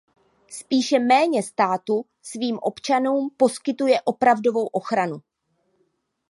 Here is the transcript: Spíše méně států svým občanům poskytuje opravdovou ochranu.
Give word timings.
Spíše 0.49 0.99
méně 0.99 1.43
států 1.43 2.05
svým 2.21 2.57
občanům 2.61 3.29
poskytuje 3.37 4.01
opravdovou 4.05 4.67
ochranu. 4.67 5.17